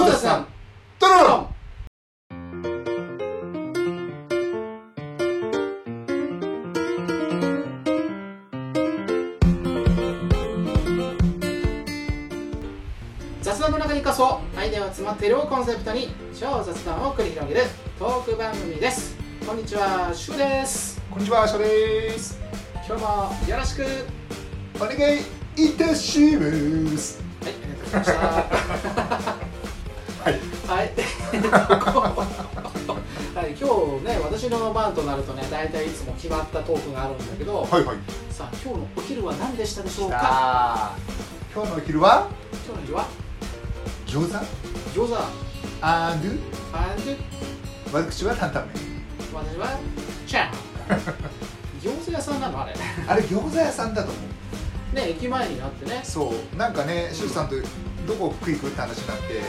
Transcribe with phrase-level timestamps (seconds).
[0.00, 0.46] 翔太さん
[0.98, 1.46] ドロロン。
[13.42, 17.66] 雑談の中にこそアイデアが詰まっているをコンセプトに超雑談を繰り広げる
[17.98, 19.14] トーク番組です。
[19.46, 20.98] こんにちはシュウです。
[21.10, 22.38] こんにちは翔です。
[22.88, 23.82] 今日もよろしく。
[23.82, 23.90] はい
[24.80, 25.20] お願い
[25.56, 27.22] いたします。
[27.42, 28.59] ありがとうございました
[30.70, 30.86] はい。
[30.86, 30.88] は
[33.34, 37.96] いはい、今日ね私の番となるとね大体いつも決まったトークがあるんだけど、はいはい。
[38.30, 40.92] さあ今日のお昼は何でしたでしょうか？
[41.52, 42.28] 今日のお昼は？
[42.64, 43.06] 今日の昼は？
[44.06, 44.34] 餃子？
[45.00, 45.16] 餃子。
[45.82, 46.38] アンドゥ
[46.72, 46.98] アン
[47.92, 49.02] ド私は担々麺。
[49.34, 49.66] 私は
[50.26, 50.52] チャー。
[51.82, 52.62] 餃子屋さんなの？
[52.62, 52.74] あれ。
[53.08, 54.20] あれ餃子屋さんだと思
[54.92, 54.94] う。
[54.94, 56.00] ね駅前になってね。
[56.04, 56.56] そう。
[56.56, 57.56] なんかねシュウさんと
[58.10, 59.40] どこ行くって話になってう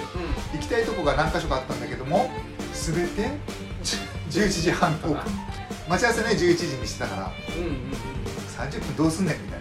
[0.53, 2.29] 行きたいとこが何箇所かあったんだけども
[2.73, 3.31] 全て
[4.29, 5.15] 11時半オープン
[5.89, 7.55] 待ち合わせね11時にしてたから。
[7.55, 7.91] んうんうんうん。
[8.61, 9.59] 30分どうすんねんみたい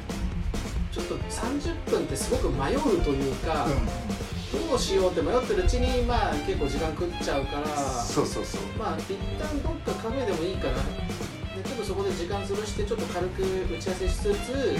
[0.92, 8.60] ちょっと30分ってすごく迷うというか、な、うん、どうしようって迷ってるうちにまあ結構時間食っちゃうからそうそうそう。
[8.78, 10.74] まあ一旦どっかカフェでもいいかな
[11.56, 14.76] でちょっとそこで時間潰してちょっと軽く打ち合わせしつつ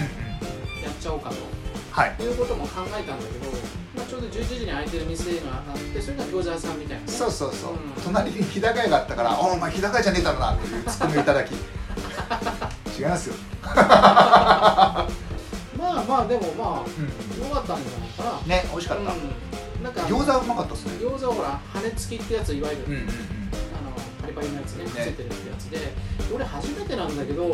[0.83, 1.35] やっちゃおうかと
[1.91, 2.15] はい。
[2.23, 3.51] いうことも考えたんだけど、
[3.95, 7.03] まあ、ちょうど11時に開いてる店があってそれが餃子屋さんみたいな。
[7.05, 7.79] ねそうそうそう、うん。
[8.03, 11.51] 隣に日高屋があったから「おお前日高屋じゃねえだろな」っていうツッコミをいただき。
[12.97, 15.07] 違いますよ、まあ
[16.07, 18.41] まあでもまあうん、良かったんじゃないかな。
[18.47, 20.91] ね美味しかった、うん、なんか餃子はうまかったっすね。
[20.99, 23.07] 餃子はほら羽根付きってやついわゆる、うんうんうん。
[23.07, 23.13] あの
[24.21, 24.91] パリパリのやつねね。
[24.91, 25.93] ついてるってやつで。
[26.33, 27.47] 俺初めてなんだけど、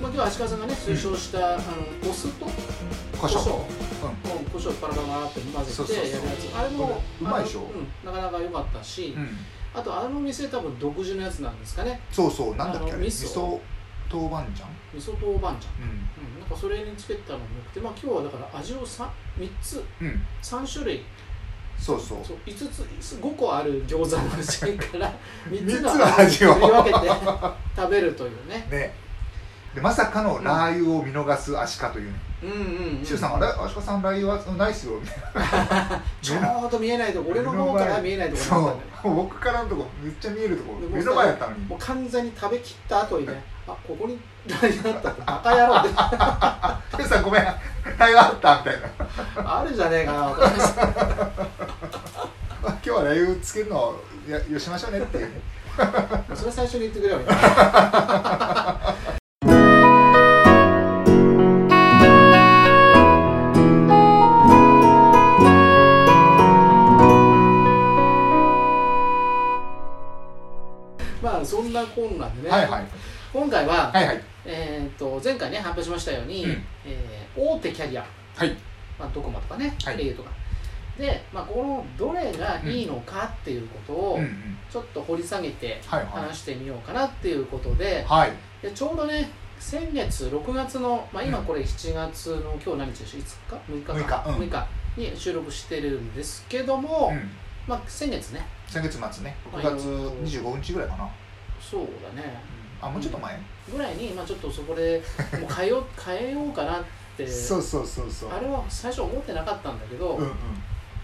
[0.00, 2.46] まあ、今日足利さんがね推奨した、あのお酢と
[3.24, 3.60] 胡椒胡椒う。
[4.06, 4.44] うん。
[4.50, 6.56] 胡椒パラパラって混ぜてやるやつ。
[6.56, 7.60] あれもうまいでしょ。
[7.62, 9.28] うん、なかなか良かったし、ん、うん、
[9.74, 12.00] あとあの店多分独自のやつなんですかね。
[12.12, 12.56] そうそう。
[12.56, 13.28] なんだっけあれ味噌。
[13.28, 13.60] 噌
[14.12, 14.70] 豆板醤？
[14.92, 15.72] 味噌豆板醤。
[15.80, 16.34] うん。
[16.34, 19.08] うん、なんかそれにつけたのもよくて、まあ、今日はだから味を 3,
[19.38, 20.22] 3つうん。
[20.42, 21.02] 3種類。
[21.78, 22.18] そうそう。
[22.22, 25.12] そう5つ5個ある餃子のうちから
[25.50, 27.08] 3つの三つの味を振り分けて
[27.74, 28.66] 食べるというね。
[28.70, 29.04] ね。
[29.74, 33.46] でまさかのラー油を見逃すアシカというねうんうん、うん、シュウさんあれ？
[33.46, 36.02] アシカさんラー油はないっすよみたいな。
[36.20, 36.36] ちょ
[36.68, 39.14] うど見えないとこ俺の方から見えないところそう。
[39.14, 40.74] 僕からのとこめっちゃ見えるとこ。
[40.90, 41.64] 目の前やったのに。
[41.64, 45.88] もう完全に食べきった後にねあここにラー油あったってバカ野郎って
[46.96, 47.42] シュウさんごめん。
[47.44, 48.80] ラー油あったみたい
[49.44, 49.60] な。
[49.60, 50.18] あるじゃねえかな
[52.66, 53.96] 今日はラー油つけるの
[54.50, 55.26] よしましょうねっていう。
[55.26, 55.54] ね
[56.34, 57.40] それ最初に言ってくれよみたいな
[73.98, 74.24] は、はいはい。
[74.44, 76.50] えー、と前回ね発表しましたように、うん。
[76.86, 78.04] えー大手キャリア、
[78.36, 78.56] はい。
[78.96, 79.96] まあ、ドコモとかね、はい。
[79.96, 80.30] au とか。
[80.96, 84.56] で、まあ、このどれがいいのかっていうことをうんうん。
[84.70, 88.04] ちょっと掘り下げて話してみようかなっていうことで。
[88.06, 88.32] はい。
[88.62, 89.28] でちょうどね
[89.58, 94.22] 先月6月の、まあ、今うんこれ7月の今日何日でしょ5日6日か。
[94.26, 94.38] 6日。
[94.38, 94.48] うん。
[94.48, 94.66] 6日。
[94.96, 97.30] に収録してるんですけども、うん。
[97.66, 98.46] まあ、先月ね。
[98.68, 99.36] 先月末ね。
[99.52, 101.08] はい6月25日ぐらいかな。
[101.60, 102.40] そうだね。
[102.80, 103.36] あもうちょっと前？
[103.70, 105.02] ぐらいに、まあ、ちょっとそこで
[105.40, 106.82] もう変えよう変えようかなっ
[107.16, 108.32] てそうそうそうそう。
[108.32, 110.32] あれは最初思ってなかったんだけど、うんうん。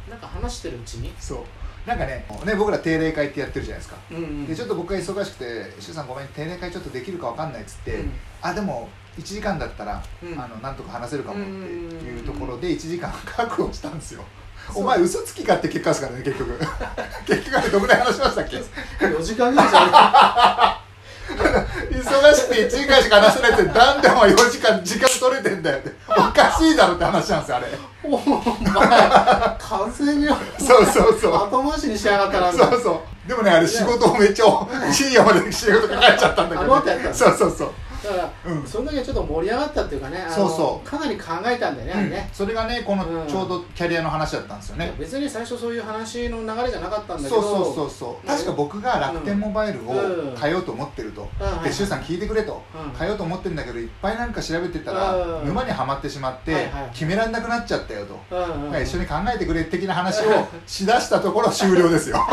[0.09, 1.39] なんか話してるうちに、そう。
[1.87, 3.97] なんかねね僕ら定例会ってやってるじゃないですか。
[4.11, 4.47] うんうん。
[4.47, 8.13] でちょっと僕が忙しくて「周さんごめん定例会ちょっとできるかわかんない」っつって、うん
[8.43, 8.89] あでも
[9.19, 10.39] 1時間だったら、うん。
[10.39, 14.25] あのなんとか話せるかもっていうところうで1時間確保したんですよ。
[14.75, 16.59] お前嘘つきかって結果ですからね結局。
[17.27, 18.57] 結局あれどこで話しましたっけ
[19.05, 20.81] ？4時間ぐらいじゃ
[22.11, 25.93] 忙しくて1時間しか話せないってなんでお前4時間時間取れてんだよって。
[26.09, 27.67] おかしいだろって話なんですよあれ。
[28.03, 28.27] お前
[29.59, 30.27] 完全に。
[30.59, 31.35] そうそうそう。
[31.35, 33.29] 後回しにしやがったなそうそう。
[33.29, 34.45] でもねあれ仕事をめっちゃ
[34.93, 38.67] 深夜まで仕事かかっちゃったんだけど、あもっとやったのそうそうそうだから、うん。
[38.67, 40.89] その時はちょっと盛り上がったっていうかねそうそう。
[40.89, 42.31] かなり考えたんだよね、あれね。
[42.33, 43.27] それがねこのうん。
[43.27, 48.27] ちょうどキャリアの話だったんですよね、別に最初そういう話の流れじゃなかったんだけどそうそうそうそう。
[48.27, 50.37] 確か僕が楽天モバイルをうん。
[50.37, 51.47] 変えようと思ってると、うん。
[51.47, 52.99] はいで周さん聞いてくれと、うん。
[52.99, 55.49] 変えようと思ってるんだけどいっぱいなんか調べてたら、うん。
[55.49, 58.19] 沼にはまってしまって、決められなくなっちゃったよと、
[58.81, 62.17] 一緒に考えてくれ的な話をしだしたところ終了ですよ。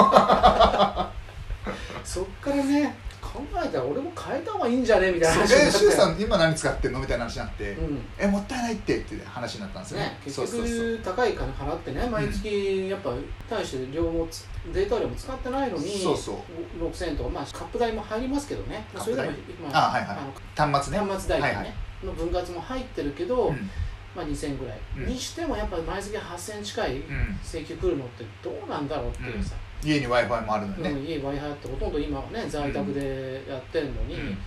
[2.04, 2.96] そっからね
[3.38, 5.12] 考考えたら俺も変えた方がいいんじゃね？
[5.12, 5.42] みたいな。
[5.44, 7.00] 話えになってさん今何使ってんの？
[7.00, 8.02] みたいな話になって、うん。
[8.18, 10.06] えもったいないってって話になったんですよね。
[10.06, 13.14] ね、結局高い金払ってね毎月やっぱ
[13.50, 16.44] 大して量もつデータ量も使ってないのにそうそ
[16.80, 16.84] う。
[16.84, 18.86] 6000円とか、まあ、カップ代も入りますけどね。
[18.98, 19.30] それでも、
[19.72, 20.18] まあはいはい。
[20.56, 21.00] 端末ね。
[21.06, 22.06] 端末代金ね、はいはい。
[22.06, 23.70] の分割も入ってるけど、うん。
[24.16, 25.06] まあ、2000円ぐらい、うん。
[25.06, 27.40] にしてもやっぱり毎月8000円近いうん。
[27.44, 34.22] 請求来るのってどうなんだろうっていうさ、家に w i f i もあるのうんにね、家 w i f i ってほとんど今はね在宅でやってるのに、うん。
[34.22, 34.38] うん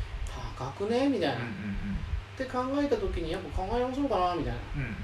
[0.58, 1.08] 高くね？
[1.08, 1.40] みたいな、うん
[2.34, 4.58] って考えた時にやっぱ考え直そうかなみたいな。
[4.76, 4.94] うんうんうん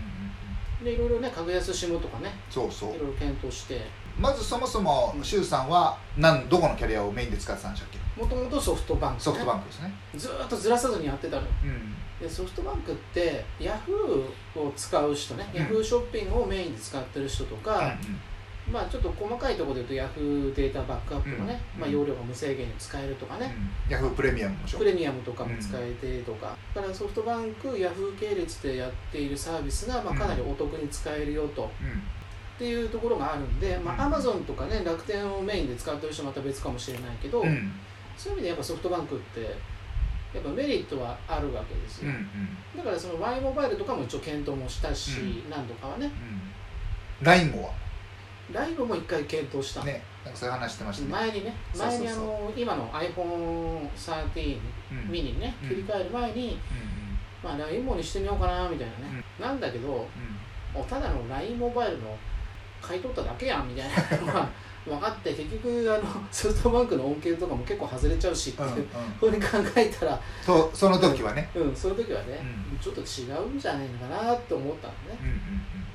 [0.81, 0.85] うん。
[0.85, 2.91] でいろいろね格安 SIM とかねそうそう。
[2.91, 3.81] いろいろ検討して。
[4.19, 5.25] まずそもそもうん。
[5.25, 8.21] シュウさんは何どこのキャリアをメインで使ってたんでしたっけ？
[8.21, 9.95] もともとソフトバンク、ね、ソフトバンクですね。
[10.15, 11.95] ずーっとずらさずにやってたのうん。
[12.21, 15.61] でソフトバンクってヤフーを使う人ね、うん。
[15.61, 17.95] ヤフーショッピングをメインで使ってる人とか、
[18.71, 21.81] まあちょっと細かいところで言うとヤフーデータバックアップのね、うん。
[21.83, 23.55] まあ、容量が無制限に使えるとかね、
[23.89, 31.67] ヤフープレミアムもしょプレミアムとかも使えてとか、だからソフトバンクヤフー系列でやっているサービスが、まあ、かなりお得に使えるよと、うん。
[31.67, 34.15] っていうところがあるんで、まあ、うん。
[34.15, 37.73] Amazon とかね楽天をメインで使ってる人はまた別かもしれないけど、うん。
[38.17, 39.43] そういう意味でやっぱソフトバンクって
[40.35, 42.79] やっぱメリットはあるわけですよ、うんうん。
[42.79, 46.07] だからその Y モバイルとかも一応検討もしたし、う何度かはね。
[46.07, 47.25] うん。
[47.25, 47.73] LINE も
[48.53, 51.11] LINE も一回検討した、ねなんかそういう話してましたね。
[51.13, 54.59] 前にね前にあの今の iPhone13
[54.91, 55.69] うんミニにねうん。
[55.69, 56.59] 切り替える前に、
[57.45, 60.09] まあ LINE もにしてみようかなみたいなね、なんだけど
[60.89, 62.17] ただの LINE モバイルの
[62.83, 64.27] 買い取っただけやんみたいな。
[64.27, 64.49] のが
[64.87, 68.89] 分かって結局あのソフトバンクの恩恵とかも結構外れちゃうしっていう
[69.19, 70.21] ふうに考えたら。
[70.45, 71.51] とその時はね。
[71.55, 72.41] うんその時はね、
[72.73, 72.79] うん。
[72.79, 75.19] ちょっと違うんじゃないのかなって思ったのね。
[75.21, 75.86] うんうん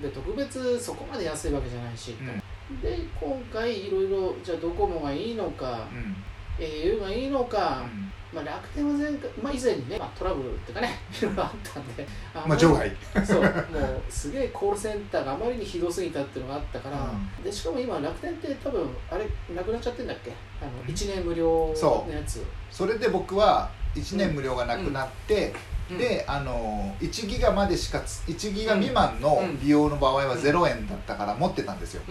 [0.00, 2.80] で特別そこまで安いわけじゃないし、うん。
[2.80, 6.16] で今回いろいろじゃあドコモがいいのかうん。
[6.58, 8.12] au がいいのか、うん。
[8.32, 12.06] まあ、楽天は前回、まあ、以前にね、まあ、トラブルっていうかねいろいろあったんで。
[12.34, 12.92] あまあ場外。
[13.24, 16.98] そうもうすげえコールセンターがあまりにひどすぎたっていうのがあったから、
[17.38, 17.44] うん。
[17.44, 20.32] でしかも今楽天って多分あれなくなっちゃってんだっけ？
[20.60, 20.94] あのうん。
[20.94, 22.42] 1年無料のやつ。
[22.70, 29.60] それで僕は1年無料がなくなって、うんであの1ギガまでしかつ1ギガ未満のうん。
[29.60, 32.02] 利用の場合は0円だったから持ってたんですよ。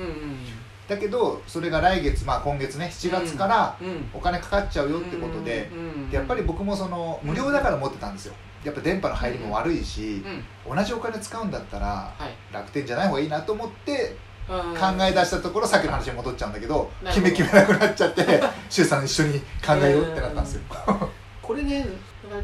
[0.88, 3.76] だけどそれが来月まあ今月ね7月から
[4.14, 5.70] お金かかっちゃうよってことで
[6.12, 8.34] やっぱり僕もその無料だから持ってたんですよ。
[8.64, 10.24] やっぱ電波の入りも悪いし
[10.68, 10.76] うん。
[10.76, 12.54] 同じお金使うんだったらはい。
[12.54, 14.16] 楽天じゃない方がいいなと思って
[14.48, 20.62] 考考え出したところさっきの話に戻っちゃうんだけど決め決めなくなっちゃって 周さん一緒に考えようってなったんですよ。
[21.42, 21.86] これね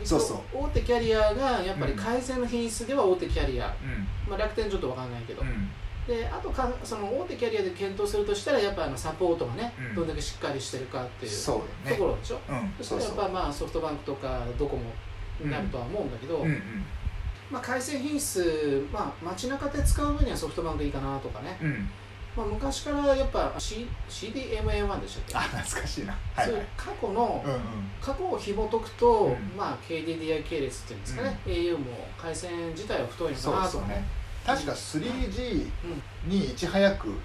[0.03, 0.37] そうそう。
[0.53, 4.07] 大手キャリアがやっぱり改善の品質では大手キャリア、うん。
[4.29, 5.69] まあ、楽天ちょっとわかんないけど、うん。
[6.07, 9.95] であとかその大手キャリアで検討するとしたらやっぱあのサポートがね、うん。
[9.95, 11.51] どんだけしっかりしてるかっていうと
[11.97, 12.73] ころでしょ、うん。
[12.79, 14.83] そしたらやっぱまあソフトバンクとかドコモ
[15.39, 16.45] になるとは思うんだけど、うん。
[16.45, 16.85] うん
[17.51, 21.89] まあ、回線品質、まあ、街中で使う分にはソフトバンクいいかなとかね、うん
[22.35, 26.13] まあ、昔からやっぱ、C、CDMA1 でしたっあ懐かしいな。
[26.13, 27.61] はけ、そういはい過去の、うんうん。
[28.01, 29.35] 過去を紐解くと、うん。
[29.57, 31.85] まあ KDDI 系列っていうんですかね、au も
[32.17, 33.79] 回線自体は太いのかなと。
[33.79, 34.05] かね。
[34.45, 35.69] 確か 3G
[36.25, 36.29] うん。
[36.29, 37.19] にいち早くうん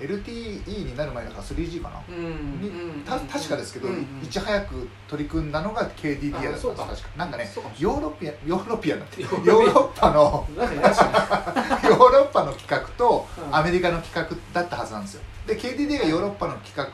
[0.00, 2.00] LTE になる前だから 3G かな。
[2.08, 3.88] うんにうんた確かですけど、
[4.22, 7.08] いち早く取り組んだのが KDDI だったんです確か。
[7.16, 9.02] なんかねヨーロピアンヨーロピアヨ
[9.44, 13.56] ヨーロッパのヨーロッパの規格とうん。
[13.56, 15.22] アメリカの規格だったはずなんですよ。
[15.46, 16.84] で KDDI がヨーロッパの企画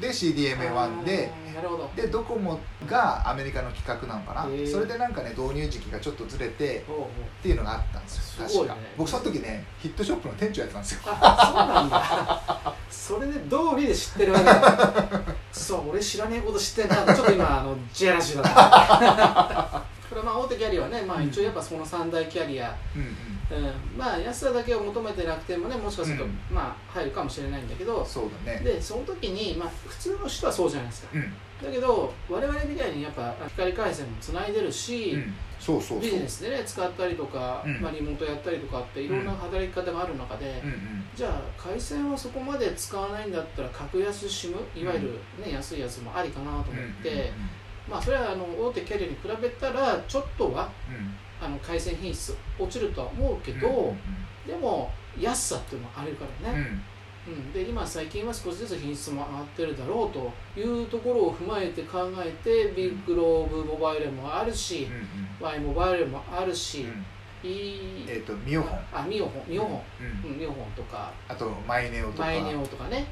[0.00, 1.30] でる CDMA1 で
[1.94, 4.48] でドコモがアメリカの企画なのかな。
[4.66, 8.46] それでなんかね導入時期がちょっとずれてっていうのがあったんですよ。
[8.46, 8.76] 確か。
[8.96, 11.00] 僕その時ねヒットショップの店長やってたんですよ。
[11.04, 12.00] あそうなんだ
[12.90, 15.22] それで通りで知ってるわけだ。
[15.52, 19.82] そう俺知らねえこと知ってんなちょっと今あのジェラシーだった。
[20.08, 23.02] これまあ大手キャリアはね、まあ、一応やっぱその三大キャリア、うん
[23.56, 26.38] うん、まあ安さだけを求めて楽天もねもしかすると、うん。
[26.50, 27.98] まあ入るかもしれないんだけど。
[27.98, 28.60] うんそうだね。
[28.60, 31.08] でその時に、まあ、普通の人はそうじゃないですか。
[31.14, 35.34] うんだけど我々みたいにやっぱ光回線もつないでるし、うん。
[35.58, 36.00] そうそうそう。
[36.00, 37.80] ビジネスでね使ったりとか、うん。
[37.80, 41.04] まあ、リモートやったりとかっていろんな働き方がある中で、うんうん。
[41.14, 45.12] じゃあ回線はそこまで使わないんだったら格安 SIM いわゆる、
[45.44, 47.32] ね安いやつもありかなと思って、
[47.88, 50.96] まあそれはあの大手キャリアに比べたらちょっとはうん。
[50.96, 53.98] うんあの回線品質落ちるとは思うけど、うん
[54.46, 56.82] でも安さっていうのもあるからね、うん
[57.30, 67.50] うん、で今最近は少しずつ品質も上がってるだろうというところを踏まえて考えてビッグローブモバイルもあるしうん、うん Y モバイルもあるし、うん。
[67.50, 68.78] いいえっとみおふぉん。
[68.92, 69.50] あみおふぉん。
[69.50, 69.82] みおふぉん、
[70.24, 70.32] うん。
[70.32, 71.10] うん、みおふぉんとか。
[71.28, 72.24] あとマイネオとか。
[72.24, 73.06] マイネオとかね。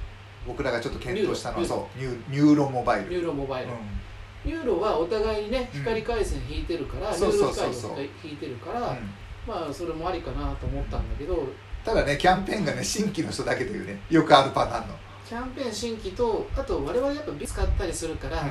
[0.46, 3.08] 僕らがちょっと検討したのはニューそうニュー NURO モバイル。
[3.08, 4.50] NURO モバイル、うん。
[4.50, 5.80] NURO はお互いにねうん。
[5.80, 9.10] 光回線引いてるから、そうそう NURO 光そうそう引いてるから、うん。
[9.46, 11.46] まあそれもありかなと思ったんだけど
[11.88, 14.94] ただねキャンペーンがね新規の人だけというねよくあるパターンの、
[15.26, 18.48] キャンペーン新規とあと我々やっぱビ使ったりするから、うん。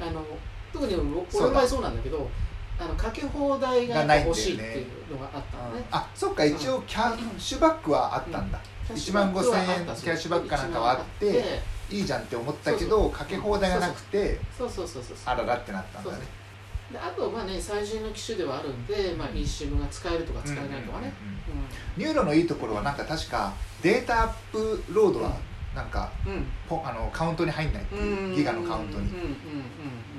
[0.00, 0.24] あの
[0.72, 2.30] 特に俺の場合そうなんだけど
[2.78, 5.84] あのかけ放題が欲しいっていうのがあったのね。
[5.90, 15.34] あそっか一応キャッシュバックはあったんだ、1万5000円キャッシュバックかなんかはあっていいじゃんって思ったけどかけ放題がなくてそうそうそうそうそう。
[15.34, 16.37] あららってなったんだね
[16.92, 21.12] であとまあね最新の機種ではあるんで、まあ、eSIM が使えるとか使えないとかね、
[21.96, 23.52] NURO のいいところはなんか確か
[23.82, 25.36] データアップロードは
[25.74, 26.32] なんかうん。
[26.32, 29.08] うんポあのカウントに入んないっていうギガのカウントに。
[29.08, 29.34] うんうんうんうん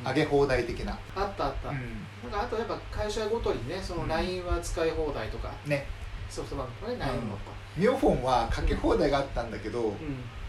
[0.02, 1.78] 上げ放題的な、あったあった、なん
[2.32, 5.86] かあとやっぱ会社ごとにねその LINE は使い放題とか、ね。
[6.30, 9.96] ソフトバンクとかね LINE もとか、みおふぉんはかけ放題があったんだけど、うん。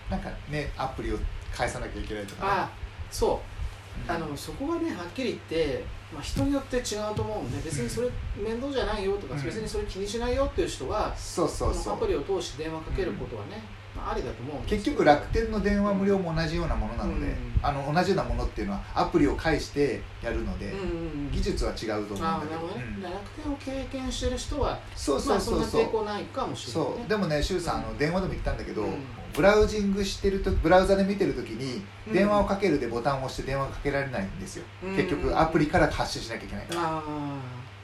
[0.08, 1.18] なんかねアプリを
[1.52, 2.70] 返さなきゃいけないとか、ね、あ
[3.10, 3.30] そう。
[3.32, 3.59] うん
[4.09, 9.42] あのそこはねはっきり言って、まあ、人によって違うと思うんで別にそれ面倒じゃないよとか、うん。
[9.42, 11.94] 別にそれ気にしないよっていう人は、そうそうそう。
[11.94, 13.62] アプリを通して電話かけることはね、
[13.94, 17.37] まあ、ありだと思う結局楽天の電話無料も同じようなものなので、うん。
[17.62, 22.66] あの同じようなものっていうのはアプリを介してやるので、うん技術は違うと思うんだけど。
[22.68, 23.02] ね、うん。
[23.02, 27.09] 楽天を経験してる人はそうそうそうまあ、そそんな抵抗ないかもしれない、ね、そう。
[27.09, 32.12] でもね周さんあの電話でも言ったんだけど、うんブラウジングしてるとブラウザで見てる時にうん。
[32.12, 34.96] 電話をかけるでボタンを押して電話がかけられないんですよ、うん。
[34.96, 37.02] 結局アプリから発信しなきゃいけないから、あ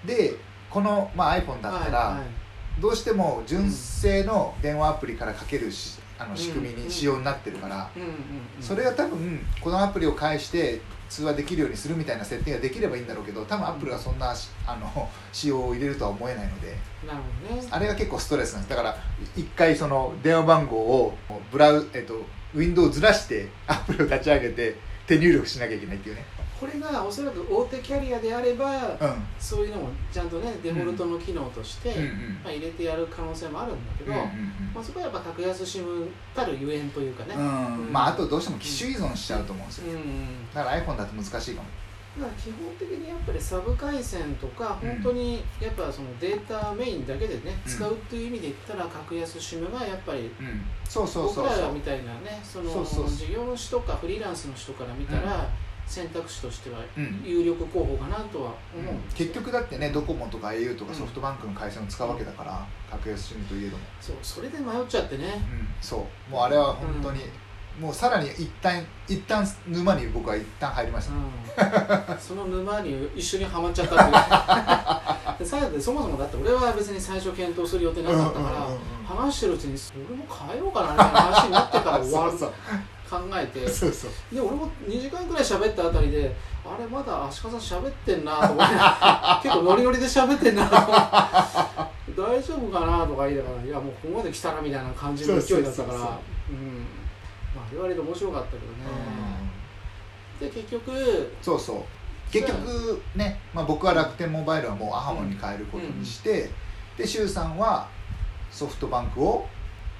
[0.04, 0.36] で
[0.70, 2.80] この、まあ、iPhone あだったら、はいはい。
[2.80, 7.90] どうしても純正の電話アプリからかけるしあの仕組みうんに仕様になってるから、
[8.60, 16.76] それが多分このアプリを介して通話できるようにするみたいな設定ができればいいんだろうけど多分アップルがそんなしあの 仕様を入れるとは思えないので。
[17.06, 17.68] なるほどね。
[17.70, 18.70] あれが結構ストレスなんです。
[18.70, 18.96] だから
[19.36, 21.16] 一回その電話番号を
[21.50, 22.14] ブラウ、えっと、
[22.54, 26.24] ウィンドウをずらしてアプリを立ち上げて手入力しなきゃいけないっていうね
[26.58, 29.22] これがおそらく大手キャリアであれば、うん。
[29.38, 32.08] そういうのもちゃんとねデフォルトの機能として、うんうん。
[32.44, 34.24] まあ、入れてやる可能性もあるんだけど、うんうん
[34.74, 37.86] まあ、そこはやっぱ格安 SIM たるゆえんというかね、うん。
[37.86, 37.92] うん。
[37.92, 39.92] まああとどうしても機種依存しちゃうと思うんですよ。
[39.92, 39.96] うん。
[39.96, 41.68] うんだから iPhone だと難しいかも。
[42.16, 44.88] だから基本的にやっぱりサブ回線とかうん。
[44.88, 47.70] 本当にやっぱそのデータメインだけでね、うん。
[47.70, 50.62] 使うっていう意味で言ったら格安 SIM がやっぱりうん。
[50.88, 55.46] そうそうそう僕らみたいなねその事業主とかフリーランスの人から見たら、
[55.86, 57.22] 選択肢としてはうん。
[57.24, 59.26] 有力候補かなとは思うんですよ。
[59.26, 63.84] 結局だってねドコモとか au とかうんソフトバンクの回線を使うわけだから格安 SIM といえども。
[64.00, 65.68] そうそれで迷っちゃってね、うん。
[65.80, 66.30] そう。
[66.30, 67.20] もうあれは本当に、
[67.80, 75.38] もうさらに一旦一旦沼に僕は一旦入りました、うん、 その沼に一緒にはまっちゃったっていう。
[75.38, 79.78] で最後でそもそもだって俺は別に最初検討する予定なかったから、うんうんうんうん話してるうちに
[80.08, 82.32] 俺も変えようかなみたいな話になってから終わる。
[82.36, 82.52] そう
[83.08, 83.68] 考えて。
[83.68, 84.34] そうそう。
[84.34, 86.34] で俺も2時間くらい喋ったあたりで
[86.64, 88.74] あれまだ足利さん喋ってんなと思って。
[89.42, 92.12] 結構ノリノリで喋ってんなと思って。
[92.16, 95.98] 大丈夫かなとか言いながらいやもうここまで来たらみたいな感じの勢いだったから。
[95.98, 96.18] まあ
[97.70, 98.66] 言われて面白かったけどね、
[100.38, 101.76] で結局そうそう。
[102.30, 106.50] 結局ね、まあ、僕は楽天モバイルはもうアハモに変えることにして、
[106.98, 107.88] で周さんは
[108.50, 109.46] ソフトバンクを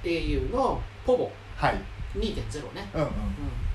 [0.03, 1.31] au のポボ。
[1.55, 1.81] はい
[2.19, 3.07] 2.0ね、うんうん。
[3.07, 3.13] うん、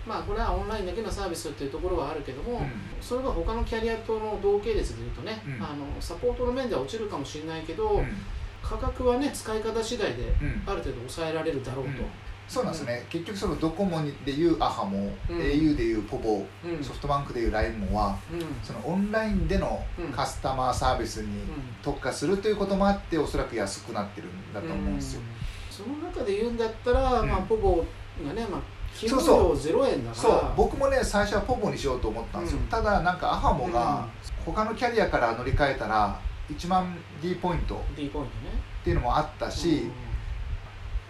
[0.07, 2.71] まあこれはオンラインだけのサービスっていうところはあるけども、うん。
[3.01, 5.53] それは他のキャリアとの同系列でいうとね、うん。
[5.65, 8.07] あのサポートの面では落ちるかもしれないけど、うん。
[8.63, 10.63] 価格はね使い方次第でうん。
[10.67, 12.03] ある程度抑えられるだろうと、
[12.49, 15.37] そうなんですね、結局そのドコモでいうアハモ、うん。
[15.39, 16.85] au でいうポボうん。
[16.85, 18.41] ソフトバンクでいうラインモはうん。
[18.63, 20.13] そのオンラインでのうん。
[20.13, 21.43] カスタマーサービスに
[21.83, 25.23] 特化するということもあっておそらく安くなってるんだと思うんですよ、
[25.71, 27.29] その中で言うんだったら、うん。
[27.29, 27.85] まあ、ポボ
[28.27, 28.61] がね、まあ、
[28.95, 29.57] 基本そう。
[29.73, 30.33] 料0円だかそう。
[30.33, 32.67] ら僕もね最初はポボにしようと思ったんですよ、うん。
[32.67, 34.07] ただなんかアハモが
[34.45, 36.19] 他のキャリアから乗り換えたら
[36.51, 37.77] 1万 D ポイント。
[37.77, 38.63] っ D ポイントね。
[38.85, 39.91] ていうのもあったし、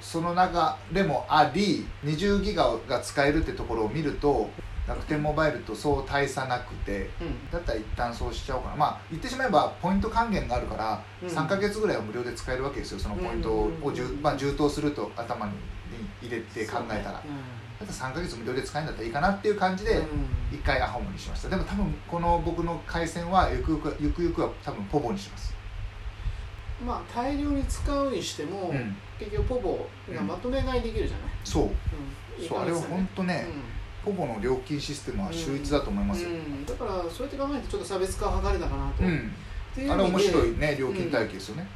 [0.01, 4.51] その中でもあり20ギガが使えるってところを見ると
[4.87, 7.27] 楽天モバイルとそう大差なくてうん。
[7.29, 8.77] うんだったら一旦そうしちゃおうかな。
[8.77, 11.29] まあ言ってしまえばポイント還元があるからうん。
[11.29, 15.53] 3ヶ月ぐらいは無料で使えるわけですよそのポイントをじゅうんまあ、充当すると頭に
[16.21, 17.13] 入れて考えたら。
[17.13, 17.23] だっ
[17.79, 20.07] たら3ヶ月無料で使えるんだったらいいかなっていう感じでうん。
[20.53, 21.49] 一回アホモにしました。
[21.49, 25.55] でも多分この僕の回線はゆくゆくゆくゆくは多分ポボにします。
[26.85, 28.97] まあ大量に使うにしても、うん。
[29.19, 31.65] 結局ポボがまとめ買いできるじゃない、そう。
[31.65, 32.49] うん。
[32.49, 33.47] そうあれは本当ね
[34.03, 36.31] うポボの料金システムは秀逸だと思いますよ。
[36.31, 36.67] んうん。
[36.67, 41.67] だからそうやって考えるとちょっと差別化を図れたかなと、あれ面白いね料金体系ですよね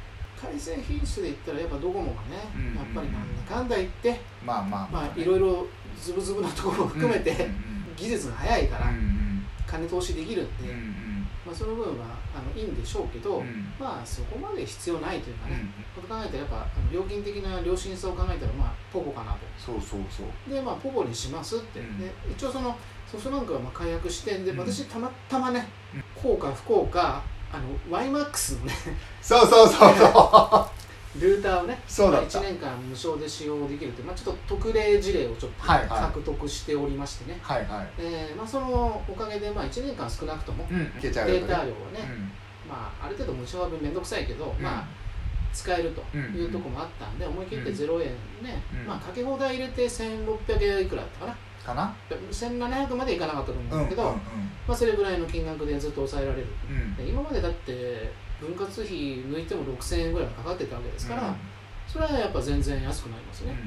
[0.41, 4.89] 回線品質で言ったらやっぱドコモがね、うんやっぱりなんだかんだ言ってまあまあ。
[4.91, 5.65] まあいろいろ
[5.99, 9.45] ズブズブなところを含めて、うんうん技術が早いから、うんうん。
[9.65, 11.27] 金投資できるんで、うんうん。
[11.43, 13.73] まあ、その分はあのいいんでしょうけど、うん。
[13.79, 15.61] まあそこまで必要ないというかね、
[15.97, 19.39] うんこと考えたらやっぱ料金的な良心さを考えたらまあポコかなと。
[19.57, 20.53] そうそうそう。
[20.53, 21.99] でまあポコにしますって、うん。
[21.99, 22.77] で一応その
[23.11, 24.59] ソフトバンクはまあ解約してでうん。
[24.59, 26.03] 私たまたまねうん。
[26.21, 28.73] 効か不幸かあの YMAX のね
[29.21, 30.77] そうそうそうそう。
[31.19, 32.39] ルーターをねまあそうだった。
[32.39, 37.87] 1年間無償で使用できるという、まあ、ちょっと特例事例をちょっと獲得しておりましてね、はいはい。
[37.97, 42.31] えーまあ、そのおかげでまあ1年間少なくともうんデータ量はね、うん。
[42.69, 44.87] まあ、ある程度無償はめんどくさいけど、まあ
[45.53, 48.09] 使えるというところもあったんで、思い切って0円
[48.43, 48.85] ね、うん。
[48.85, 51.93] まあかけ放題入れて1600円いくらだったかなかな
[52.31, 54.15] ？1700までいかなかったと思ううんんだけど、うん
[54.67, 56.47] まあ、それぐらいの金額でずっと抑えられる。
[56.69, 56.95] うん。
[56.95, 61.35] で今までだって分割費抜いても6000円ぐらいはかかってたわけですから、
[61.87, 63.57] それはやっぱ全然安くなりますうんうん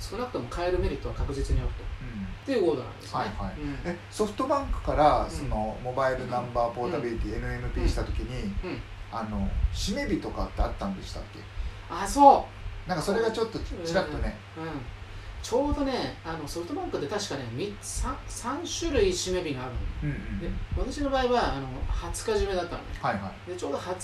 [0.00, 1.74] 少なくとも買えるメリットは確実にあると。
[1.82, 2.24] うん。
[2.24, 3.60] っていうことなんですね、はいはい。
[3.60, 3.78] うん。
[3.84, 5.30] えソフトバンクからん。
[5.30, 8.80] そのモバイルナンバーポータビリティ NNP した時にうん。
[9.12, 11.40] あの締め日とかってあったんでしたっけ？
[11.90, 12.46] あそ
[12.86, 12.88] う。
[12.88, 14.64] なんかそれがちょっとちらっとねうん、
[15.42, 19.78] ちょうどねあのソフトバンクで確かね 3, 3種類締め日があるの。
[20.02, 22.88] うんうんで私の場合はあの20日締めだったのね。
[23.00, 23.50] はいはい。
[23.50, 23.96] でちょうど 20,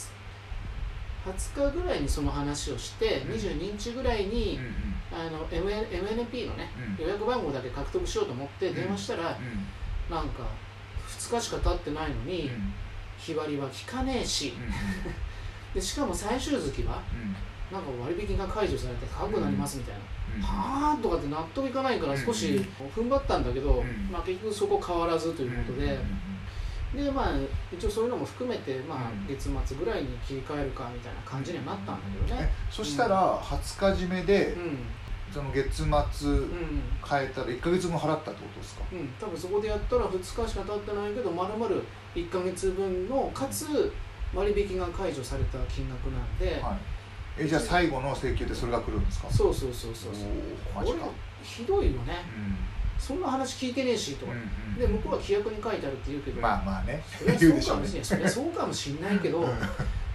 [1.27, 3.33] 20日ぐらいにその話をして、うん。
[3.33, 5.27] 22日ぐらいにうん、うん。
[5.27, 7.05] あの MN MNP のねうん。
[7.05, 9.39] 予約番号だけ獲得しようと思って電話したら、
[10.09, 10.15] うん。
[10.15, 10.45] なんか
[11.09, 12.27] 2日しか経ってないのうん。
[12.27, 12.51] に、
[13.19, 14.55] 日割りは効かねえし。
[14.57, 14.73] うん。
[15.75, 17.35] でしかも最終月はうん
[17.73, 20.01] なんか割引が解除されて高くなりますみたいな、
[20.37, 20.43] うん。
[20.43, 22.61] はあとかって納得いかないから少し
[22.95, 24.09] 踏ん張ったんだけど、うん。
[24.13, 25.99] まあ、結局そこ変わらずということで、
[26.95, 27.05] うん。
[27.05, 27.33] でまあ
[27.73, 32.53] 一応そういうのも含めて、まあうん、月末ぐらいに切り替えるかみたいな感じにはなったんだけどえね。
[32.71, 34.79] そしたら20日締めでうん。
[35.33, 35.89] その月末
[36.31, 38.85] うん変えたら1か月分払ったってことですか？
[38.93, 41.83] うん、多分そこでやったら2日しか経ってないけどまるまる
[42.15, 43.93] 1か月分のかつ
[44.33, 46.79] 割引が解除された金額なんで、はい
[47.39, 49.31] えじゃあ最後の請求でそれが来るんですか？
[49.31, 50.85] そうそうそうそうそう。
[50.85, 50.99] これ
[51.43, 52.15] ひどいよね。
[52.37, 52.57] うん。
[52.99, 57.03] そんな話聞いてねえしとか、うんで向こうは規約に書いてあるって言うけど、まあまあね。
[57.19, 59.47] それはそうかもしれないそれはそうかもしれないけど、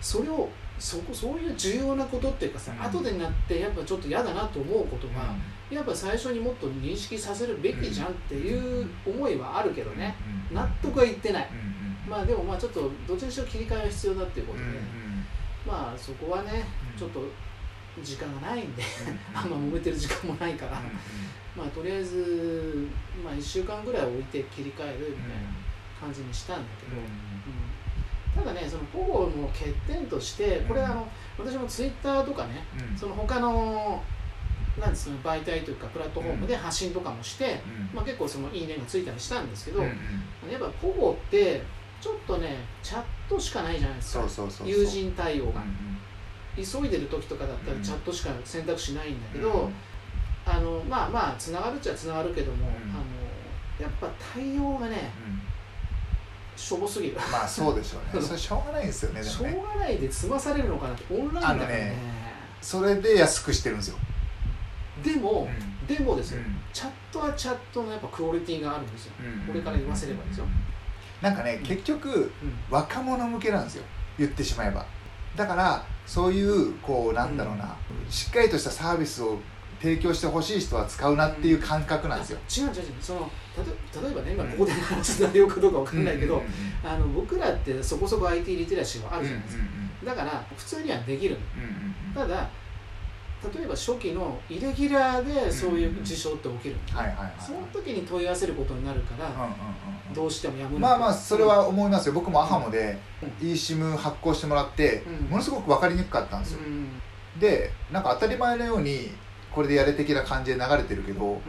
[0.01, 2.81] それをそこそういう重要なことっていうかさ、うん。
[2.81, 5.35] 後でになってやっぱちょっと嫌だなと思うことは、
[5.69, 10.15] やっぱ最初にもっと認識させるべきじゃんっていう思いはあるけどね、
[10.51, 14.79] うん納得はいってない、うんまあでもまあちょっとどっちにしろ切り替えは必要だっていうことで、うんうん
[15.67, 17.21] まあそこはねうんちょっと
[18.03, 19.37] 時間がないんでうん。
[19.37, 20.85] あんま揉めてる時間もないから、うん
[21.57, 22.87] まあとりあえず、
[23.23, 25.49] まあ、1週間ぐらい置いて切り替えるみたいな
[25.99, 27.05] 感じにしたんだけど、うん
[28.35, 31.07] ただねそのポゴの欠点としてこれあの
[31.37, 32.97] 私もツイッターとかねうん。
[32.97, 34.01] その他の
[34.79, 37.59] なんですかね媒体というかプラットフォームで発信とかもして、
[37.91, 37.95] うん。
[37.95, 39.91] まあ、結構そのいいねがついたりしたんですけど、やっ
[40.59, 41.63] ぱポゴって
[41.99, 44.21] ちょっとねチャットしかないじゃないですか。
[44.21, 44.67] そうそうそうそう。
[44.69, 45.88] 友人対応が、うん
[46.65, 47.83] 急いでる時とかだったらうん。
[47.83, 49.73] チャットしか選択肢ないんだけど、うん。
[50.45, 52.73] あのまあまあつながるっちゃつながるけども、うん。
[52.91, 53.03] あの
[53.79, 55.41] やっぱ対応がねうん。
[56.55, 57.17] しょぼすぎる。
[57.31, 58.21] まあそうでしょうね。
[58.25, 61.95] それしょうがないですよねでしょうがないで済まされるのかなってオンラインだからねね
[62.61, 63.97] それで安くしてるんですよ。
[65.03, 65.87] でも、うん。
[65.87, 66.57] でもですよ、うん。
[66.73, 69.47] チャットはチャットのやっぱクオリティがあるんですよ、うん。
[69.47, 70.45] これから言わせればですよ、
[71.21, 72.09] なんかね結局
[72.43, 72.53] うん。
[72.69, 73.83] 若者向けなんですよ。
[74.17, 74.85] 言ってしまえば
[75.39, 77.73] だからそういうこうなんだろうな、
[78.09, 79.39] しっかりとしたサービスを
[79.81, 82.83] 提供してほしい人は使うなっていう感覚なんですよ、違う違う違う。
[82.99, 86.43] そのたと例えばね今ここで話す内容かどうかわかんないけど、
[86.83, 89.63] あの僕らってそこそこ IT リテラシーはあうんるじゃないですか、
[90.07, 91.37] だから普通にはできる
[92.13, 92.49] ただ
[93.41, 96.75] 例えば初期のイレギュラーでそういう事象って起きる、
[97.39, 99.49] その時に問い合わせることになるから、
[100.13, 102.13] どうしてもやむまあまあそれは思いますよ。
[102.13, 102.97] 僕もアハモで
[103.41, 105.29] eSIM 発行してもらってうん。
[105.29, 106.59] ものすごく分かりにくかったんですよ。
[106.59, 107.01] うん。
[107.39, 109.11] でなんか当たり前のように
[109.51, 111.41] これでやれ的な感じで流れてるけどうん。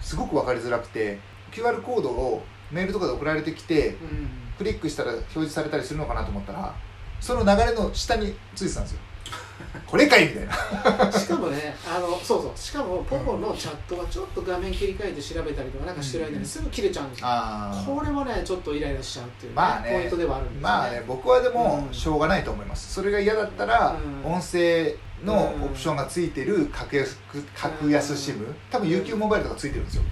[0.00, 1.18] すごく分かりづらくて
[1.50, 4.28] QR コードをメールとかで送られてきてうん。
[4.58, 6.74] クリックしたら表示されたりするのかなと思ったら
[7.20, 9.00] その流れの下についてたんですよ
[9.86, 11.12] これかいみたいな。
[11.12, 12.58] しかもねあのそうそう。
[12.58, 19.92] しかもポコのチャットはちょっと画面切り替えて調べたりとかなんかしてる間にすぐ切れちゃうんですよ、あこれもねちょっとイライラしちゃうっていう、ねまあね。
[19.92, 20.62] ポイントではあるんですよね。
[20.62, 21.94] まあね僕はでもうん。
[21.94, 22.94] しょうがないと思います。
[22.94, 24.32] それが嫌だったらうん。
[24.32, 27.16] 音声のオプションがついてる格安
[27.54, 30.02] 格安 SIM 多分 UQ モバイルとかついてるんですよ、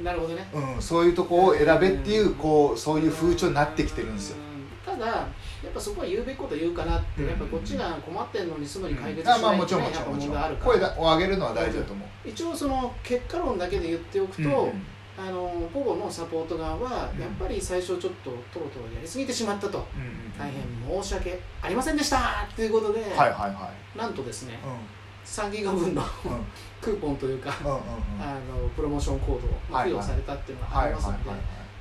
[0.00, 0.48] なるほどね。
[0.54, 4.36] うん、そういうとこを選べっていうこうそういう風潮になってきてるんですよ。
[4.86, 4.98] うん。
[4.98, 5.26] ただ
[5.62, 7.28] やっぱそこは言うべきこと言うかなって、うん。
[7.28, 10.56] やっぱこっちが困ってんのにすぐに解決しないもちろんもちろんもちろん。
[10.56, 14.86] 声を上げるのは大事だと思う、一応その結果論だけで言っておくと、うん
[15.18, 19.86] あのポゴのサポート側はやっぱり最初ちょっととろとろやりすぎてしまったと、
[20.38, 24.58] 大変申し訳ありませんでしたということで、はいはいはい、なんとですね、
[25.24, 26.02] 3ギガ分の、
[26.82, 31.30] クーポンというか、あのプロモーションコードを付与されたっていうのがありますので。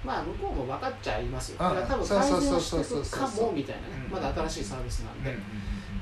[0.06, 1.58] まあ向こうも分かっちゃいますよ。
[1.60, 5.36] だから多分改善していくかもみたいなね、まだ新しいサービスなんで、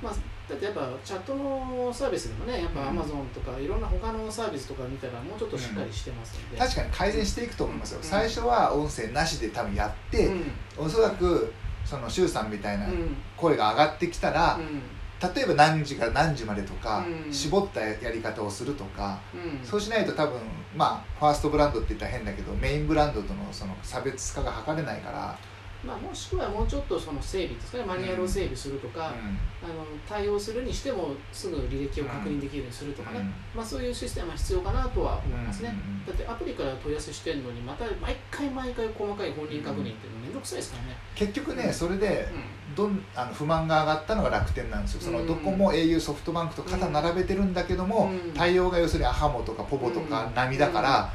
[0.01, 0.13] まあ
[0.49, 10.43] だってやっぱチャットのサービスでもねやっぱアマゾンとかいろんな他のサービスとか見たらもうちょっとしっかりしてますので、確かに改善していくと思いますよ、うん、最初は音声なしで多分やって、うん、
[10.77, 11.53] おそらく
[11.85, 12.87] その周さんみたいな
[13.37, 14.59] 声が上がってきたら、
[15.35, 19.19] 例えば何時から何時までとか、絞ったやり方をするとか、
[19.63, 20.39] そうしないと多分
[20.75, 25.37] まあファーストブランドって言ったら変だけどメインブランドとのその差別化が図れないから。
[25.85, 27.83] まあ、もしくはもうちょっとその整備ですかね。
[27.83, 29.11] マニュアルを整備するとか、
[29.61, 40.97] うん、あの対応するにしてもすぐ履歴を確認できるようにするとかね、うん、まあ、そういうシステムは必要かなとは思いますね、うん、だってアプリから問い合わせしてるのにまた毎回毎回細かい本人確認っていうの面倒くさいですからね。
[41.15, 42.27] 結局ねそれで
[42.75, 45.01] どんあの不満が上がったのが楽天なんですよ。
[45.01, 51.13] そのどこも au ソフトバンクと肩並べてるんだけども、対応が要するにアハモとかポボとか波だから、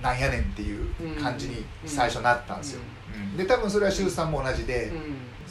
[0.00, 2.80] なんやねんっていう感じに最初なったんですよ、
[3.36, 4.92] で多分それは周さんも同じで、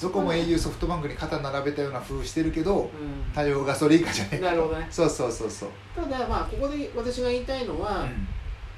[0.01, 2.89] どこも au ソフトバンクに肩並べたような風してるけど、
[3.33, 4.41] 対応がそれ以下じゃない。
[4.41, 4.87] なるほどね。
[4.89, 5.69] そうそうそうそう。
[5.95, 8.07] ただまあここで私が言いたいのは、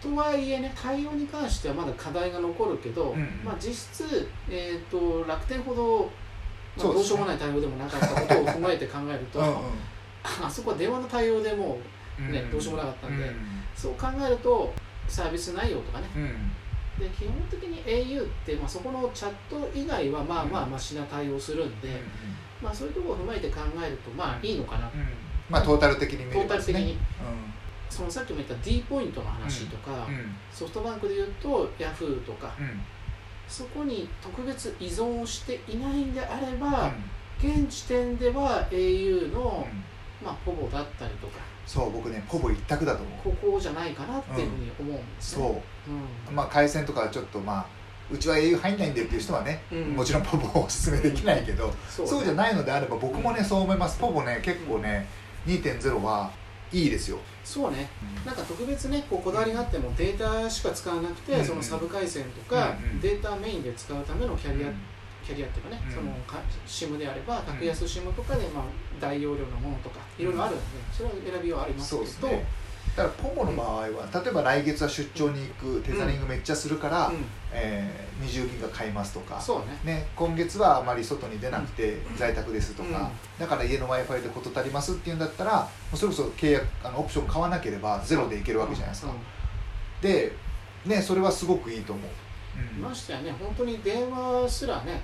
[0.06, 6.10] とはいえね対応に関してはまだ課題が残るけど、うんうん、まあ、実質、えーと、楽天ほど、
[6.78, 11.78] まあ、どうしようもない対応でもなかったことを踏まえて考えるとうん、あそこは電話の対応でも
[12.20, 13.36] う、ね、うん、どうしようもなかったんで、うん、
[13.76, 14.74] そう考えると
[15.08, 16.08] サービス内容とかね、
[17.00, 22.02] で基本的に au って、まあ、そこのチャット以外はまあまあましな対応するんで、うんうん、
[22.62, 25.08] まあ、そういうところを踏まえて考えるとまあいいのかな、うん、
[25.50, 26.98] まあトータル的に見ると、ね、トータル的に、
[27.90, 30.08] そのさっきも言った D ポイントの話とか、
[30.52, 32.54] ソフトバンクでいうと Yahoo とか、
[33.48, 36.94] そこに特別依存していないんであれば、
[37.40, 39.68] 現時点では au の、
[40.24, 43.36] まあ、ポボだったりとかそう僕ねほぼ一択だと思う。
[43.36, 45.62] ここじゃないかなっていうふうに思うんですね、そ
[46.30, 47.66] う、まあ回線とかちょっとまあ
[48.12, 53.98] うちは au 入んないんでっていう人はね、うん、もちろんポポをおすすめできないけど、そうそうじゃないのであれば僕もねそう思います。
[54.00, 55.08] ポポね結構ね、
[55.48, 56.32] 2.0は
[56.72, 57.18] いいですよ。
[57.44, 57.90] そうね、
[58.26, 64.68] なんか特別ねこうこだわりがあってもデータしか使わなくて、うん、そのサブ回線とか、うんうん、データメインで使うためのキャリア
[65.26, 68.64] キャリアっていうかね、うん、そのか SIM であれば格安 SIM とかで、まあ、
[69.02, 72.46] 大容量のものとかいろいろあるので、それは選びはありますけど、ね、
[72.96, 83.10] だからポモの場合は、例えば来月は出張に行く、テザリングめっちゃするから、うん、えー、20ギガ買いますとかそうね、ね今月はあまり外に出なくて在宅ですとか、
[83.40, 89.12] だから家の w i f i で事足りますっていうんだったらそれこそ契約あのオプション買わなければゼロでいけるわけじゃないですか、
[90.02, 90.32] で、
[90.86, 92.12] ね、それはすごくいいと思う
[92.82, 93.32] ましてやね。
[93.40, 95.02] 本当に電話すらね、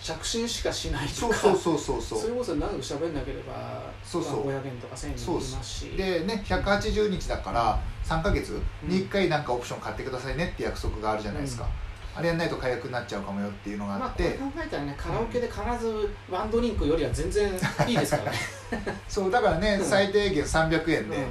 [0.00, 2.20] 着信しかしないとかそうそうそうそう。
[2.20, 4.48] それこそ長く喋んなければそうそう。
[4.48, 5.86] 500円とか1000円できますし。
[5.96, 17.52] でね180日だから3か月に1回なんかオプション買ってくださいねって約束があるじゃないですか、うん、あれやんないと解約になっちゃうかもよっていうのがあって、まあ、考えたらねカラオケで必ずワンドリンクよりは全然
[17.86, 18.38] いいですからね。
[19.08, 21.24] そうだからね、最低限300円で、うん、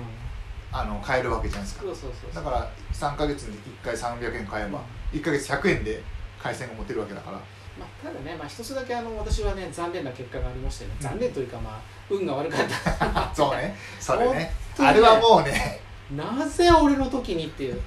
[0.72, 1.86] あの買えるわけじゃないですか。
[1.86, 4.82] そうそうそうだから3か月に1回300円買えば、
[5.14, 6.02] 1か月100円で
[6.42, 7.38] 回線が持てるわけだから。
[7.78, 10.92] まあ、ただね、まあ、一つだけあの私はね残念な結果がありましてね。
[11.00, 12.62] 残念というかまあ運が悪かっ
[12.98, 13.32] た。
[13.36, 13.76] そうね。
[14.00, 14.34] それね。
[14.34, 15.82] ねあれはもうね。
[16.16, 17.82] なぜ俺の時にっていう。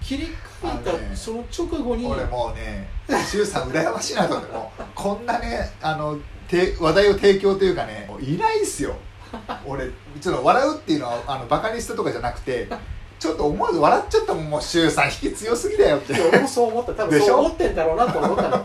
[0.00, 0.28] 切り
[0.62, 2.06] 替えたその直後に。
[2.06, 4.52] 俺もうね周さん羨ましいなと思って。
[4.54, 8.96] もこんなねあのて話題を提供というかねいないっすよ。
[9.64, 9.88] 俺
[10.20, 12.68] ちょっと笑うっていうのはあのバカにしたとかじゃなくて
[13.20, 16.14] ちょっと思わず笑っちゃったもんもう周さん引き強すぎだよって。
[16.18, 16.94] 俺もそう思った。
[16.94, 18.64] 多分そう思ってんだろうなと思ったの。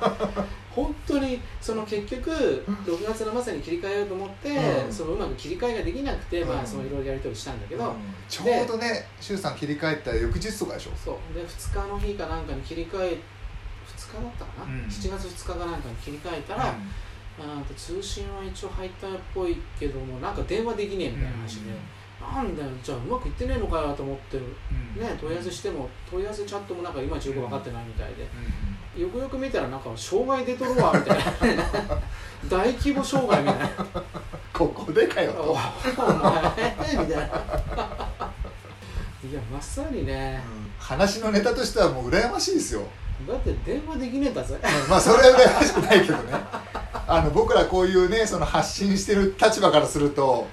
[0.72, 7.94] 本当にその結局6月の末に切り替えようと思って、うん、そのうまく切り替えができなくて、うん、まあそのいろいろやり取りしたんだけど、うん、
[8.28, 10.92] ちょうどね周さん切り替えた翌日とかでしょ？
[10.96, 11.34] そう。
[11.34, 21.72] で2日の日かなんかに切り替え2日だったかな、うん、7月2日かなんかに切り替えたら、うん、通信は一応入ったっぽいけどもなんか電話できねえみたいな話で。
[22.34, 24.46] なんだよじゃあうまくいってねえのかよと思ってる、
[24.98, 28.28] うん、ね問い合わせしても問い合わせチャットもなんかいまいちよく分かってないみたいで、
[28.96, 31.64] うん、よくよく見たらなんか障害出とるわみたいな。
[32.50, 33.70] 大規模障害みたいな。
[34.54, 35.42] ここでかよと。
[35.42, 35.62] お前
[36.92, 37.26] みたいな。
[39.30, 42.84] いやまさにね、うん、話のネタとしてはもう羨ましいですよ。
[43.28, 44.60] だって電話できねえんだぜ、
[44.90, 46.34] まあそれは羨ましくないけどね。
[47.08, 50.48] あの僕らこういうねその発信してる立場からすると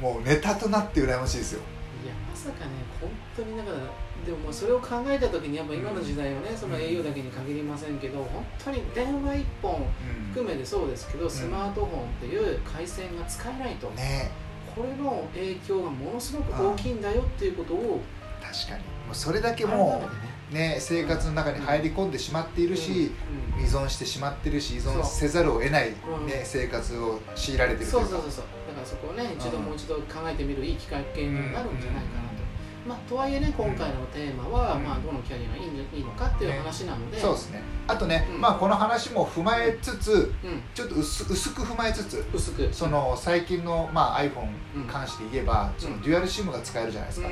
[0.00, 1.60] もうネタとなって羨ましいですよ。
[2.04, 3.76] いやまさかね本当にだから
[4.24, 9.86] でもそれを考えた時にやっぱ今の時代はねその au だけに限りませんけど本当に電話一本
[10.32, 14.30] 含めてそうですけど、スマートフォンっていう回線が使えないと、ね、
[14.74, 18.00] これの影響がものすごく大きいんだよっていうことを
[18.42, 18.82] 確かに。
[19.06, 20.08] もうそれだけも
[20.52, 20.78] うね。
[20.80, 23.12] 生活の中に入り込んでしまっているし、
[23.58, 28.44] 依存してしまってるし依存せざるを得ない、ね生活を強いられてるそうそうそうそう。
[28.63, 32.44] だからそこをね一度もう一度考えてみるいいきっかけになるんじゃないかなと。
[32.86, 37.62] まあ、とはいえね今回のテーマは、うん、まあ、どのキャリアがいいのかっていう話なので、ね、そうですね。
[37.86, 42.68] あとね、うん、まあ、この話も踏まえつつ、うん、ちょっと薄薄く踏まえつつ薄く。
[42.74, 47.28] その最近の、まあ、iPhone に関して言えば、そのデュアル SIM が使えるじゃないですか、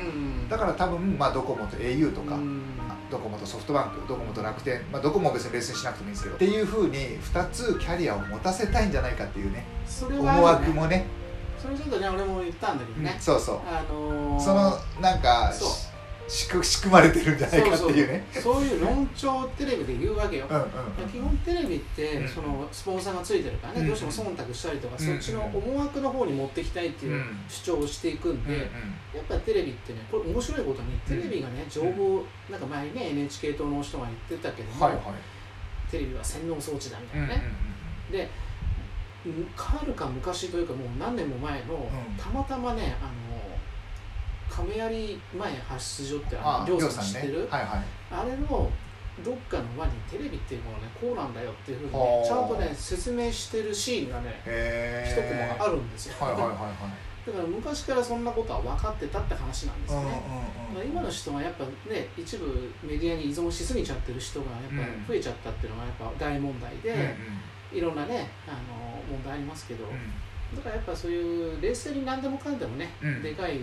[0.49, 2.35] だから多分、まあ、ドコモと au とか、
[3.11, 9.65] ドコモとソフトバンクドコモと楽天、まあ、ドコモも別に別にしなくてもいいんですけどっていうふうに2つキャリアを持たせたいんじゃないかっていうね。
[10.09, 11.05] 思惑もね
[11.63, 15.93] それちょっとね俺も言ったんだけどね、そうそう、あのー、そのなんかそう。
[16.25, 18.25] 仕組まれてるんじゃないかっていうね。
[18.31, 18.61] そう。
[18.63, 20.63] いう論調テレビで言うわけよ、うんうん。
[20.63, 23.83] うん、基本テレビってそのスポンサーがついてるからね、うん。
[23.83, 25.09] うん、どうしても忖度したりとか、うん。
[25.09, 28.69] うん、そっちの思惑の方に持っていきたいっていう主張をしていくんで、うんうん、や
[29.21, 35.03] っぱりテレビってねこれ面白いことにテレビがね情報、なんか前にね NHK 党の人が言ってたけども、はいはい、
[35.91, 38.29] テレビは洗脳装置だみたいなね、うんうんうん、で
[39.55, 43.33] はるか昔というかもう何年も前の、たまたまねあの
[44.49, 48.69] 亀有前発出所ってあのりょうさん知ってる、ねはいはい、あれの
[49.23, 54.41] どっかの輪にテレビっていうものはねこうなんだよっていうふうにねちゃんとね説明してるシーンがね
[55.05, 56.69] 一コマがあるんですよ、はいはいはいはい。
[57.25, 60.01] だから昔からそんなことは分かってたって話なんですね、
[60.73, 67.07] うんうんうん、今の人はやっぱね一部メディアに依存しすぎちゃってる人がやっぱ増えちゃったっていうのがやっぱ大問題で、うんうん、
[67.73, 73.59] いろんなねあの問題ありますけど、うん、だからやっぱそういう冷静に何でもかんでもね、うん、でかい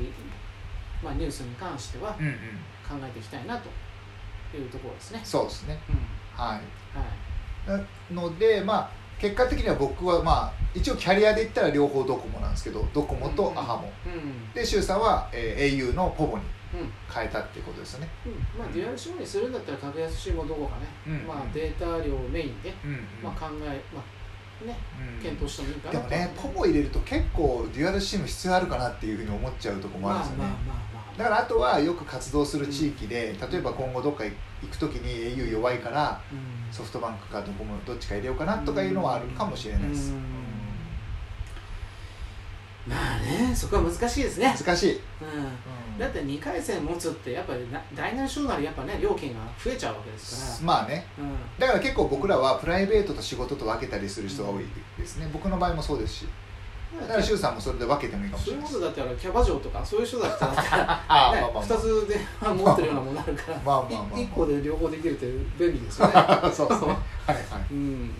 [1.03, 5.20] まあ、ニュースに関しては考えていきたいなというところですね。
[5.25, 6.61] そうですね、うん、は
[7.66, 16.44] い、はい、なのでまあ結果的には僕はまあ一応キャリアで言ったら両方ドコモなんですけどドコモとアハモ、うん、で周さんは、えー、au のポボに
[17.12, 22.72] 変えたっていうことですよね、うん、まあデュアルシムにするんだったら格安シムどこかね、うん、まあ、データ量をメインで、
[23.22, 24.76] まあ、考え、まあね、
[25.22, 34.33] 検討してもいいかなでもねポボ入れると結構デュアルシム必要あるかなっていうふうに思っちゃうとこもあるんですよね、まあまあまあだからあとはよく活動する地域で、例えば今後どっか行
[34.70, 36.18] く時に au 弱いから、
[36.70, 40.14] ソフトバンクかどこもどっちか入れようかなとかいうのはあるかもしれないです、
[42.87, 44.54] まあねそこは難しいですね。
[44.59, 45.00] 難しい、うん
[46.00, 47.60] だって2回戦持つってやっぱり
[47.94, 50.78] 大なり小なりやっぱね料金が増えちゃうわけですから。
[50.78, 54.64] まあね、うん、だから結構僕らはプライベートと仕事と分けたりする人が多い
[54.98, 56.28] ですね、僕の場合もそうですし。
[56.98, 58.66] だから周さんもそれで分けてもいいかもしれない。
[58.66, 63.60] そういうことだったらキャバ嬢とかそういう人だったらあ、 ね、まあまあ、2つで持ってるようなものになるから。
[63.64, 65.26] まあまあまあ、 まあ、1個で両方できるって
[65.58, 66.14] 便利ですよね。
[66.52, 66.88] そうですね。
[67.26, 67.44] はいはい。
[67.70, 68.14] うん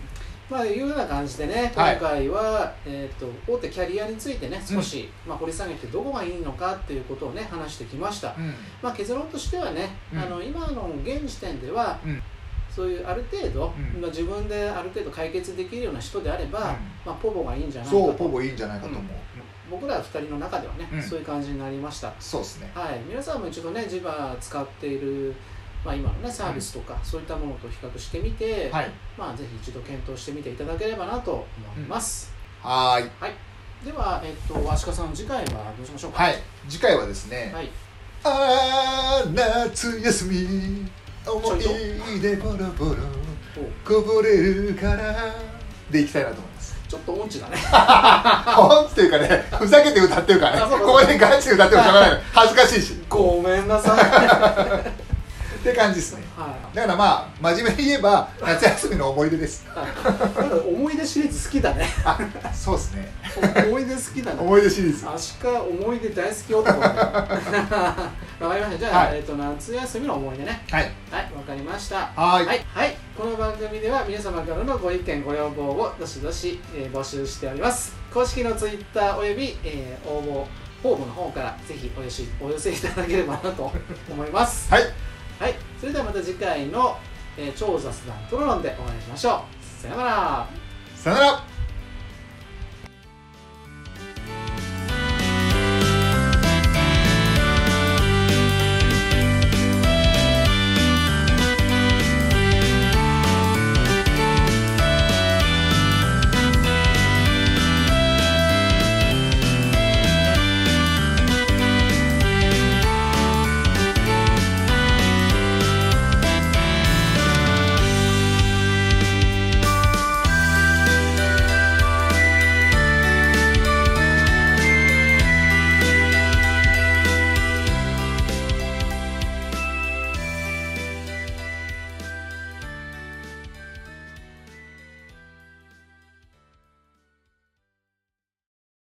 [0.51, 11.97] まあ、いうような感じでね今回は、はい、えーと、大手キャリアについてね少し、うん、まあ、掘り下げてどこがいいのかっていうことをね話してきました、うん、まあ、結論としてはね、うん、あの今の現時点では、
[12.69, 18.07] そういうある程度、うん、自分である程度解決できるような人であれば、うん、まあ、ポボがいいんじゃないかと。
[18.07, 19.03] そうポボいいんじゃないかと思う、
[19.69, 22.13] 僕ら2人の中ではね、そういう感じになりました。
[22.19, 22.69] そうですね。
[22.75, 22.99] はい。
[23.07, 25.33] 皆さんも一度ねジバ使っている
[25.83, 31.45] まあ、今のねサービスとか、そういったものと比較してみて、はい、まあ、ぜひ一度検討してみていただければなと思
[31.77, 33.09] います、はい。
[33.19, 33.33] はい。
[33.83, 36.23] では、えっと、足利さん次回はどうしましょうか？
[36.23, 36.35] はい。
[36.69, 37.69] 次回はですね、はい、
[38.23, 40.87] あ夏休み
[41.25, 42.95] 思い出ボロボロ
[43.83, 45.33] こぼれるから
[45.89, 46.75] でいきたいなと思います。
[46.87, 47.57] ちょっと音痴だね。
[48.57, 50.77] 音痴っていうかねふざけて歌ってるからね。
[50.77, 52.21] ここでガチで歌ってもしょうがない。
[52.33, 53.01] 恥ずかしいし。
[53.09, 55.10] ごめんなさい
[55.61, 59.63] って感じですね、はい、だからまあ真面目に言えば夏休みの思い出です。
[60.67, 61.85] 思い出シリーズ好きだね。
[62.51, 63.07] そうですね。
[63.67, 64.41] 思い出好きだね。
[64.41, 65.07] 思い出シリーズ。
[65.07, 66.79] アシカ思い出大好き男。
[66.81, 68.77] わかりました。
[68.79, 70.65] じゃあ、はい、えーと、夏休みの思い出ね。
[70.71, 70.91] はい。
[71.11, 72.09] はいわかりました。
[72.15, 72.45] はい。
[72.47, 77.93] はい、はい、この番組では皆様からのご意見ご要望をどしどし、えー、募集しております。
[78.11, 80.47] 公式のツイッターおよび、えー、応募
[80.81, 82.01] フォームの方からぜひお
[82.49, 83.71] 寄せいただければなと
[84.09, 84.71] 思います。
[84.73, 85.10] はい
[85.41, 86.99] はいそれではまた次回の、
[87.35, 89.81] えー、超雑談トロロンでお会いしましょう。
[89.81, 90.47] さよなら。
[90.95, 91.50] さよなら。